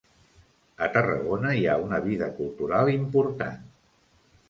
A 0.85 0.87
Tarragona 0.95 1.53
hi 1.59 1.63
ha 1.73 1.77
una 1.83 2.01
vida 2.09 2.33
cultural 2.41 2.93
important. 2.99 3.65